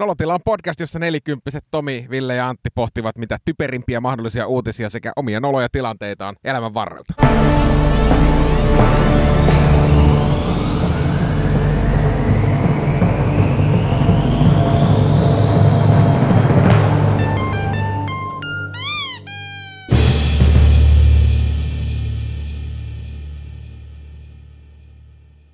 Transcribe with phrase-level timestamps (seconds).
[0.00, 5.12] Nolotila on podcast, jossa nelikymppiset Tomi, Ville ja Antti pohtivat mitä typerimpiä mahdollisia uutisia sekä
[5.16, 7.14] omia noloja tilanteitaan elämän varrelta.